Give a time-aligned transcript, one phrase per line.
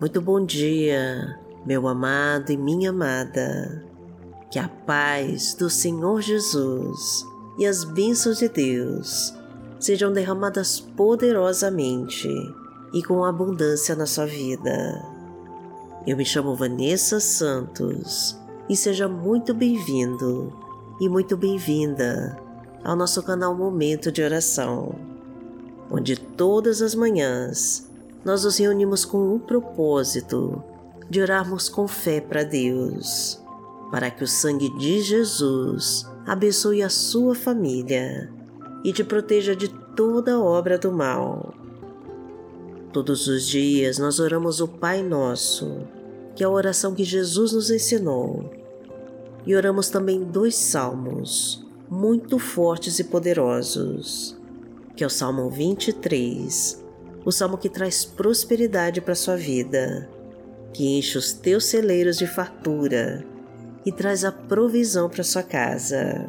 [0.00, 3.84] Muito bom dia, meu amado e minha amada.
[4.50, 7.22] Que a paz do Senhor Jesus
[7.58, 9.34] e as bênçãos de Deus
[9.78, 12.30] sejam derramadas poderosamente
[12.94, 15.04] e com abundância na sua vida.
[16.06, 18.34] Eu me chamo Vanessa Santos
[18.70, 20.50] e seja muito bem-vindo
[20.98, 22.38] e muito bem-vinda
[22.82, 24.94] ao nosso canal Momento de Oração,
[25.90, 27.89] onde todas as manhãs
[28.24, 30.62] nós nos reunimos com o propósito
[31.08, 33.42] de orarmos com fé para Deus,
[33.90, 38.30] para que o sangue de Jesus abençoe a sua família
[38.84, 41.54] e te proteja de toda obra do mal.
[42.92, 45.80] Todos os dias nós oramos o Pai Nosso,
[46.36, 48.50] que é a oração que Jesus nos ensinou,
[49.46, 54.38] e oramos também dois salmos muito fortes e poderosos,
[54.94, 56.79] que é o Salmo 23
[57.24, 60.08] o salmo que traz prosperidade para sua vida,
[60.72, 63.24] que enche os teus celeiros de fartura
[63.84, 66.26] e traz a provisão para sua casa.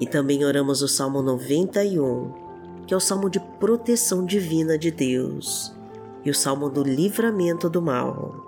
[0.00, 2.32] E também oramos o Salmo 91,
[2.86, 5.74] que é o salmo de proteção divina de Deus
[6.24, 8.44] e o salmo do livramento do mal.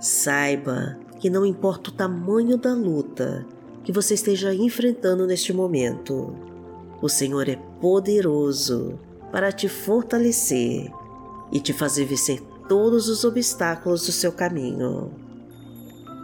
[0.00, 3.46] Saiba que não importa o tamanho da luta
[3.84, 6.34] que você esteja enfrentando neste momento,
[7.02, 8.98] o Senhor é poderoso
[9.30, 10.90] para te fortalecer
[11.52, 15.10] e te fazer vencer todos os obstáculos do seu caminho.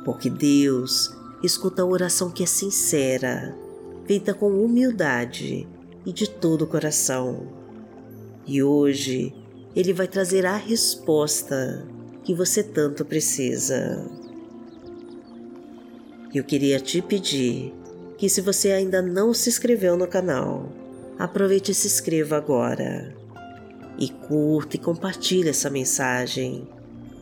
[0.04, 3.56] Porque Deus escuta a oração que é sincera,
[4.06, 5.66] feita com humildade
[6.04, 7.48] e de todo o coração.
[8.46, 9.34] E hoje
[9.74, 11.86] Ele vai trazer a resposta
[12.22, 14.08] que você tanto precisa.
[16.32, 17.72] Eu queria te pedir
[18.18, 20.70] que, se você ainda não se inscreveu no canal,
[21.18, 23.14] aproveite e se inscreva agora.
[23.98, 26.68] E curta e compartilhe essa mensagem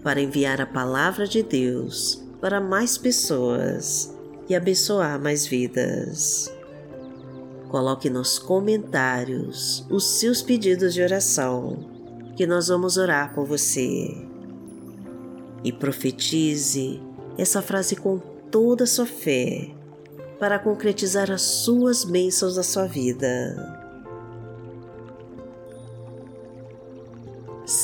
[0.03, 4.15] para enviar a palavra de Deus para mais pessoas
[4.49, 6.53] e abençoar mais vidas.
[7.69, 11.89] Coloque nos comentários os seus pedidos de oração,
[12.37, 14.15] que nós vamos orar por você.
[15.65, 17.01] E profetize
[17.39, 18.19] essa frase com
[18.51, 19.71] toda a sua fé
[20.39, 23.84] para concretizar as suas bênçãos na sua vida.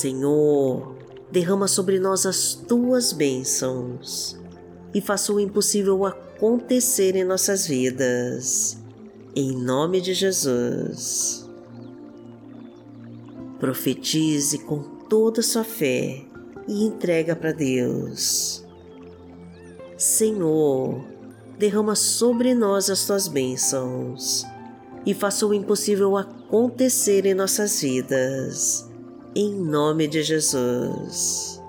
[0.00, 0.96] Senhor,
[1.30, 4.34] derrama sobre nós as tuas bênçãos
[4.94, 8.78] e faça o impossível acontecer em nossas vidas.
[9.36, 11.46] Em nome de Jesus.
[13.58, 16.24] Profetize com toda a sua fé
[16.66, 18.64] e entrega para Deus.
[19.98, 21.04] Senhor,
[21.58, 24.46] derrama sobre nós as tuas bênçãos
[25.04, 28.88] e faça o impossível acontecer em nossas vidas
[29.34, 31.60] em nome de Jesus.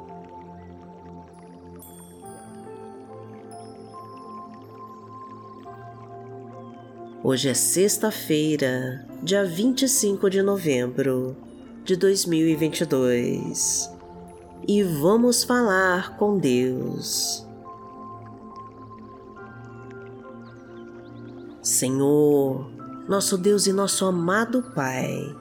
[7.23, 11.37] Hoje é sexta-feira, dia 25 de novembro
[11.83, 13.91] de 2022
[14.67, 17.47] e vamos falar com Deus.
[21.61, 22.71] Senhor,
[23.07, 25.35] nosso Deus e nosso amado Pai,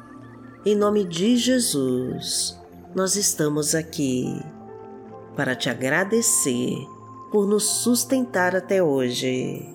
[0.65, 2.59] em nome de Jesus,
[2.95, 4.27] nós estamos aqui
[5.35, 6.87] para te agradecer
[7.33, 9.67] por nos sustentar até hoje.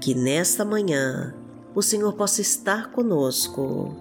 [0.00, 1.34] Que nesta manhã
[1.74, 3.96] o Senhor possa estar conosco,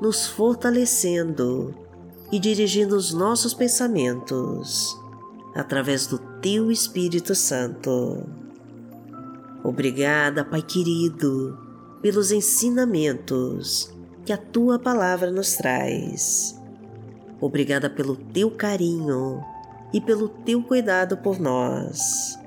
[0.00, 1.74] nos fortalecendo
[2.30, 4.94] e dirigindo os nossos pensamentos
[5.54, 8.26] através do Teu Espírito Santo.
[9.64, 11.58] Obrigada, Pai querido,
[12.02, 13.91] pelos ensinamentos
[14.24, 16.58] que a tua palavra nos traz.
[17.40, 19.42] Obrigada pelo teu carinho
[19.92, 22.38] e pelo teu cuidado por nós.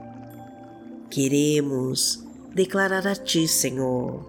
[1.09, 2.23] Queremos
[2.53, 4.25] declarar a ti, Senhor,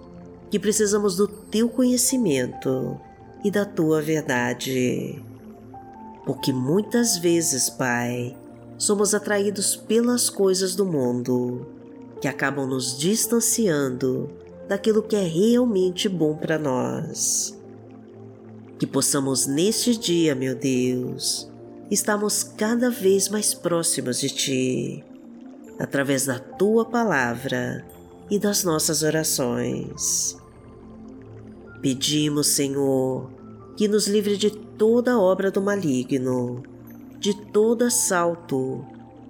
[0.50, 3.00] que precisamos do teu conhecimento
[3.44, 5.23] e da tua verdade.
[6.25, 8.37] Porque muitas vezes, Pai,
[8.76, 11.67] somos atraídos pelas coisas do mundo
[12.20, 14.29] que acabam nos distanciando
[14.69, 17.57] daquilo que é realmente bom para nós.
[18.79, 21.51] Que possamos neste dia, meu Deus,
[21.91, 25.05] estarmos cada vez mais próximos de Ti,
[25.79, 27.87] através da Tua palavra
[28.31, 30.37] e das nossas orações.
[31.81, 33.31] Pedimos, Senhor,
[33.77, 36.63] que nos livre de toda obra do maligno,
[37.19, 38.85] de todo assalto,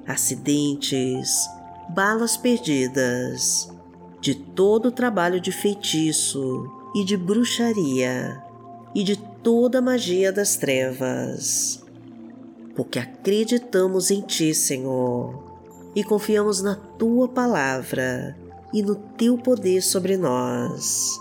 [0.06, 1.46] acidentes,
[1.94, 3.75] balas perdidas
[4.26, 8.42] de todo o trabalho de feitiço e de bruxaria
[8.92, 11.80] e de toda a magia das trevas.
[12.74, 15.44] porque acreditamos em Ti, Senhor,
[15.94, 18.36] e confiamos na Tua palavra
[18.74, 21.18] e no Teu poder sobre nós.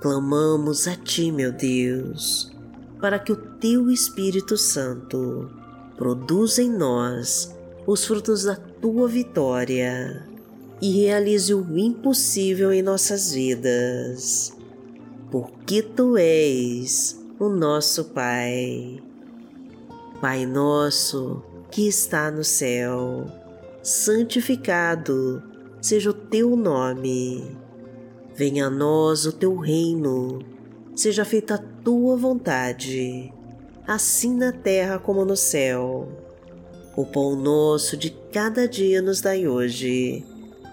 [0.00, 2.52] Clamamos a Ti, meu Deus,
[3.00, 5.50] para que o Teu Espírito Santo
[5.96, 7.52] produza em nós
[7.84, 10.29] os frutos da Tua vitória
[10.80, 14.52] e realize o impossível em nossas vidas,
[15.30, 19.02] porque Tu és o nosso Pai.
[20.20, 23.26] Pai nosso que está no céu,
[23.82, 25.42] santificado
[25.80, 27.56] seja o teu nome.
[28.34, 30.40] Venha a nós o teu reino,
[30.94, 33.32] seja feita a tua vontade,
[33.86, 36.08] assim na terra como no céu.
[36.96, 40.24] O pão nosso de cada dia nos dai hoje.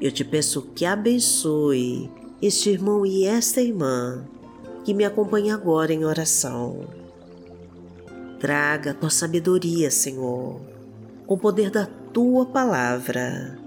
[0.00, 2.10] eu te peço que abençoe
[2.40, 4.24] este irmão e esta irmã
[4.84, 6.86] que me acompanha agora em oração
[8.38, 10.60] Traga tua sabedoria, Senhor,
[11.26, 13.58] com o poder da tua palavra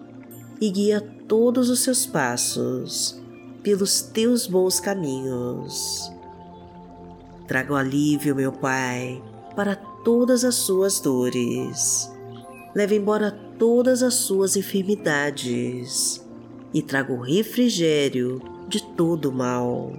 [0.61, 3.19] e guia todos os seus passos
[3.63, 6.11] pelos teus bons caminhos.
[7.47, 9.21] Traga o alívio, meu Pai,
[9.55, 12.11] para todas as suas dores.
[12.75, 16.25] Leve embora todas as suas enfermidades
[16.73, 19.91] e traga o refrigério de todo o mal.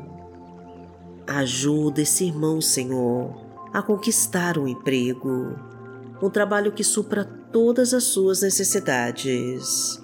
[1.26, 3.38] Ajuda esse irmão, Senhor,
[3.72, 5.54] a conquistar um emprego,
[6.22, 10.02] um trabalho que supra todas as suas necessidades,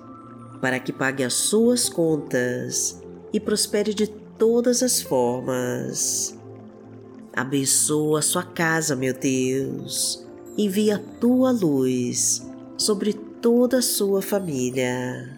[0.60, 3.02] para que pague as suas contas
[3.32, 6.38] e prospere de todas as formas.
[7.32, 10.24] Abençoa a sua casa, meu Deus,
[10.56, 15.30] envia a tua luz sobre toda a sua família.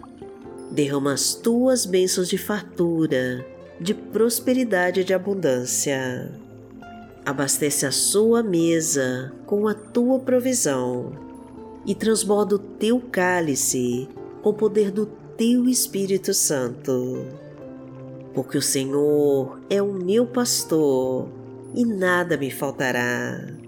[0.71, 3.45] Derrama as tuas bênçãos de fartura,
[3.79, 6.33] de prosperidade e de abundância
[7.29, 11.13] abastece a sua mesa com a tua provisão
[11.85, 14.09] e transborda o teu cálice
[14.41, 15.05] com o poder do
[15.37, 17.27] teu Espírito Santo.
[18.33, 21.29] Porque o Senhor é o meu pastor
[21.75, 23.68] e nada me faltará.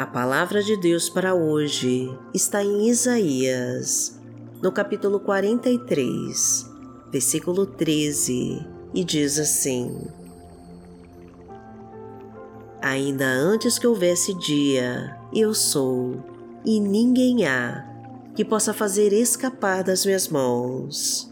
[0.00, 4.18] A palavra de Deus para hoje está em Isaías
[4.62, 6.70] no capítulo 43,
[7.12, 10.06] versículo 13, e diz assim:
[12.80, 16.24] Ainda antes que houvesse dia, eu sou,
[16.64, 17.86] e ninguém há
[18.34, 21.30] que possa fazer escapar das minhas mãos.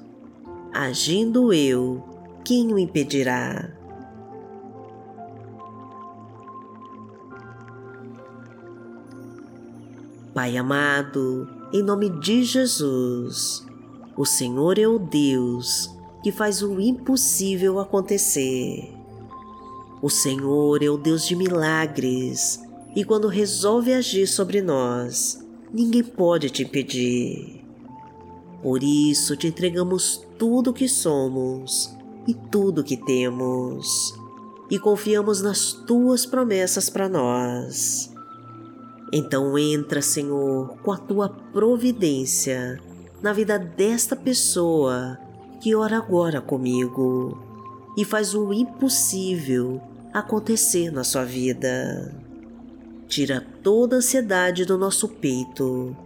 [0.75, 2.05] Agindo eu,
[2.45, 3.78] quem o impedirá?
[10.39, 13.67] Pai amado, em nome de Jesus.
[14.17, 15.91] O Senhor é o Deus
[16.23, 18.89] que faz o impossível acontecer.
[20.01, 22.61] O Senhor é o Deus de milagres
[22.95, 27.65] e quando resolve agir sobre nós, ninguém pode te impedir.
[28.63, 31.93] Por isso te entregamos tudo o que somos
[32.29, 34.15] e tudo o que temos
[34.71, 38.17] e confiamos nas tuas promessas para nós.
[39.13, 42.79] Então entra, Senhor, com a tua providência
[43.23, 45.19] na vida desta pessoa
[45.61, 47.37] que ora agora comigo
[47.97, 49.81] e faz o impossível
[50.13, 52.15] acontecer na sua vida.
[53.09, 55.97] Tira toda a ansiedade do nosso peito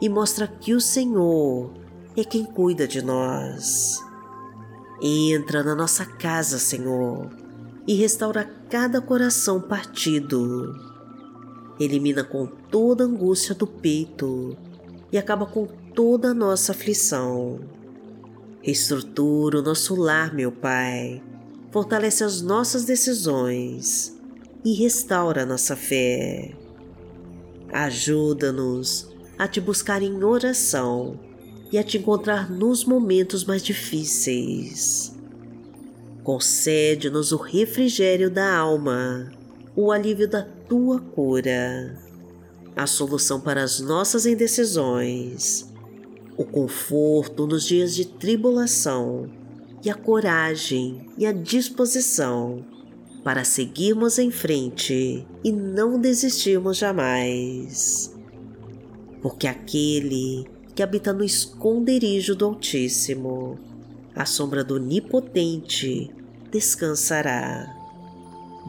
[0.00, 1.72] e mostra que o Senhor
[2.16, 4.04] é quem cuida de nós.
[5.02, 7.30] Entra na nossa casa, Senhor,
[7.86, 10.89] e restaura cada coração partido.
[11.80, 14.54] Elimina com toda a angústia do peito
[15.10, 17.60] e acaba com toda a nossa aflição.
[18.60, 21.22] Reestrutura o nosso lar, meu Pai,
[21.70, 24.14] fortalece as nossas decisões
[24.62, 26.54] e restaura nossa fé.
[27.72, 29.08] Ajuda-nos
[29.38, 31.18] a te buscar em oração
[31.72, 35.16] e a te encontrar nos momentos mais difíceis.
[36.22, 39.32] Concede-nos o refrigério da alma,
[39.76, 41.98] o alívio da tua cura,
[42.76, 45.70] a solução para as nossas indecisões,
[46.36, 49.30] o conforto nos dias de tribulação
[49.84, 52.64] e a coragem e a disposição
[53.22, 58.14] para seguirmos em frente e não desistirmos jamais.
[59.20, 63.58] Porque aquele que habita no esconderijo do Altíssimo,
[64.14, 66.10] à sombra do Onipotente,
[66.50, 67.79] descansará.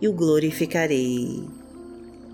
[0.00, 1.44] e o glorificarei.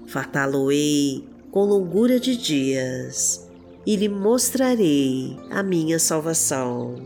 [0.07, 3.49] Fartá-lo-ei com longura de dias
[3.87, 6.97] e lhe mostrarei a minha salvação.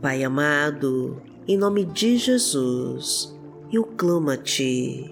[0.00, 3.32] Pai amado, em nome de Jesus,
[3.72, 5.10] eu clamo a Ti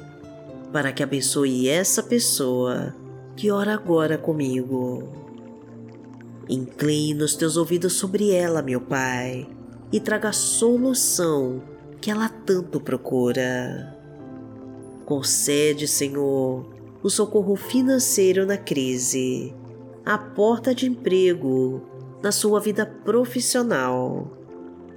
[0.73, 2.95] para que abençoe essa pessoa
[3.37, 5.20] que ora agora comigo.
[6.51, 9.49] Incline os teus ouvidos sobre ela, meu Pai,
[9.93, 11.63] e traga a solução
[12.01, 13.97] que ela tanto procura.
[15.07, 16.69] Concede, Senhor,
[17.03, 19.55] o socorro financeiro na crise,
[20.05, 21.81] a porta de emprego
[22.23, 24.41] na sua vida profissional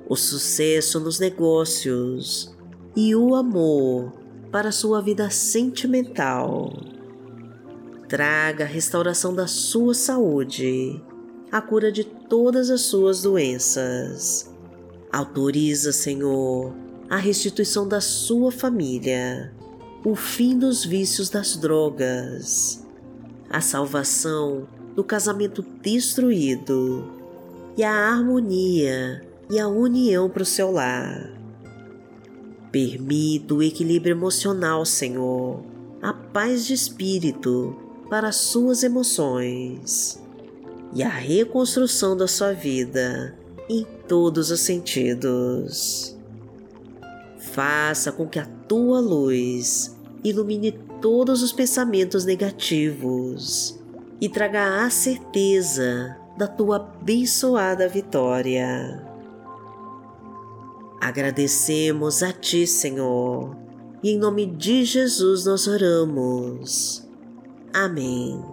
[0.08, 2.54] o sucesso nos negócios
[2.96, 4.12] e o amor
[4.52, 6.72] para sua vida sentimental.
[8.08, 11.02] Traga a restauração da sua saúde,
[11.54, 14.52] a cura de todas as suas doenças.
[15.12, 16.74] Autoriza, Senhor,
[17.08, 19.54] a restituição da sua família,
[20.04, 22.84] o fim dos vícios das drogas,
[23.52, 27.08] a salvação do casamento destruído
[27.78, 31.40] e a harmonia e a união para o seu lar.
[32.72, 35.64] Permita o equilíbrio emocional, Senhor,
[36.02, 37.76] a paz de espírito
[38.10, 40.23] para as suas emoções
[40.96, 43.38] e a reconstrução da sua vida
[43.70, 46.18] em todos os sentidos.
[47.38, 50.72] Faça com que a tua luz ilumine
[51.02, 53.80] todos os pensamentos negativos
[54.20, 59.14] e traga a certeza da tua abençoada vitória
[61.04, 63.58] Agradecemos a Ti, Senhor,
[64.02, 67.06] e em nome de Jesus nós oramos.
[67.74, 68.53] Amém.